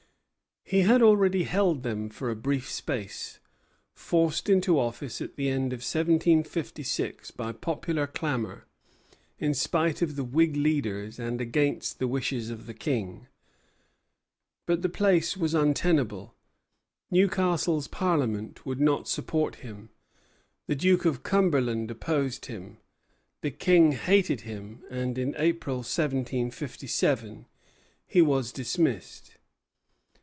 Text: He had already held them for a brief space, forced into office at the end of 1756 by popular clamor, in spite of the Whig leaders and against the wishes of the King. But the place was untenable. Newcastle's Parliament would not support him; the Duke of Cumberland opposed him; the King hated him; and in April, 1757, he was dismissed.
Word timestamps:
He 0.63 0.81
had 0.83 1.01
already 1.01 1.43
held 1.43 1.83
them 1.83 2.07
for 2.09 2.29
a 2.29 2.35
brief 2.35 2.69
space, 2.69 3.39
forced 3.93 4.47
into 4.47 4.79
office 4.79 5.19
at 5.19 5.35
the 5.35 5.49
end 5.49 5.73
of 5.73 5.79
1756 5.79 7.29
by 7.31 7.51
popular 7.51 8.07
clamor, 8.07 8.65
in 9.37 9.53
spite 9.53 10.01
of 10.01 10.15
the 10.15 10.23
Whig 10.23 10.55
leaders 10.55 11.19
and 11.19 11.41
against 11.41 11.99
the 11.99 12.07
wishes 12.07 12.49
of 12.49 12.67
the 12.67 12.73
King. 12.73 13.27
But 14.65 14.81
the 14.81 14.87
place 14.87 15.35
was 15.35 15.53
untenable. 15.53 16.35
Newcastle's 17.09 17.89
Parliament 17.89 18.65
would 18.65 18.79
not 18.79 19.09
support 19.09 19.55
him; 19.57 19.89
the 20.67 20.75
Duke 20.75 21.03
of 21.03 21.21
Cumberland 21.21 21.91
opposed 21.91 22.45
him; 22.45 22.77
the 23.41 23.51
King 23.51 23.91
hated 23.91 24.41
him; 24.41 24.83
and 24.89 25.17
in 25.17 25.35
April, 25.37 25.77
1757, 25.77 27.45
he 28.07 28.21
was 28.21 28.53
dismissed. 28.53 29.35